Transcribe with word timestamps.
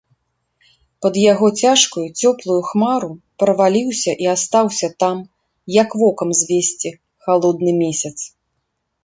Пад 1.05 1.15
яго 1.33 1.47
цяжкую, 1.65 2.05
цёплую 2.21 2.55
хмару 2.69 3.09
праваліўся 3.43 4.11
і 4.25 4.31
астаўся 4.35 4.87
там, 5.05 5.17
як 5.83 5.89
вокам 6.01 6.29
звесці, 6.41 6.91
халодны 7.29 7.71
месяц. 7.83 8.17